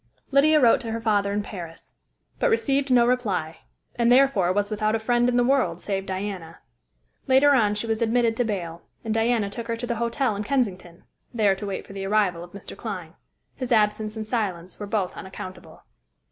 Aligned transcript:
Lydia 0.31 0.59
wrote 0.59 0.81
to 0.81 0.89
her 0.93 0.99
father 0.99 1.31
in 1.31 1.43
Paris, 1.43 1.91
but 2.39 2.49
received 2.49 2.89
no 2.89 3.05
reply, 3.05 3.59
and 3.95 4.11
therefore 4.11 4.51
was 4.51 4.71
without 4.71 4.95
a 4.95 4.99
friend 4.99 5.29
in 5.29 5.37
the 5.37 5.43
world 5.43 5.79
save 5.79 6.07
Diana. 6.07 6.57
Later 7.27 7.51
on 7.51 7.75
she 7.75 7.85
was 7.85 8.01
admitted 8.01 8.35
to 8.37 8.43
bail, 8.43 8.81
and 9.05 9.13
Diana 9.13 9.47
took 9.47 9.67
her 9.67 9.75
to 9.77 9.85
the 9.85 9.97
hotel 9.97 10.35
in 10.35 10.43
Kensington, 10.43 11.03
there 11.35 11.53
to 11.55 11.67
wait 11.67 11.85
for 11.85 11.93
the 11.93 12.05
arrival 12.05 12.43
of 12.43 12.53
Mr. 12.53 12.75
Clyne. 12.75 13.13
His 13.55 13.71
absence 13.71 14.15
and 14.15 14.25
silence 14.25 14.79
were 14.79 14.87
both 14.87 15.15
unaccountable. 15.15 15.83